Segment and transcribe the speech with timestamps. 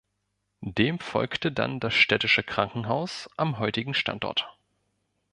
[0.65, 4.57] Dem folgte dann das Städtische Krankenhaus am heutigen Standort.